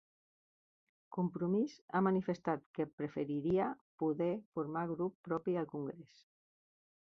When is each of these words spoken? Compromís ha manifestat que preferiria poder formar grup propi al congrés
Compromís 1.17 1.75
ha 1.91 2.01
manifestat 2.07 2.65
que 2.79 2.87
preferiria 3.01 3.69
poder 4.05 4.33
formar 4.57 4.87
grup 4.97 5.23
propi 5.31 5.59
al 5.63 5.73
congrés 5.77 6.21